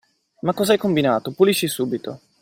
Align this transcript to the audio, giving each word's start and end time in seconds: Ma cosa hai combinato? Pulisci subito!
Ma 0.39 0.53
cosa 0.55 0.71
hai 0.71 0.79
combinato? 0.79 1.31
Pulisci 1.31 1.67
subito! 1.67 2.11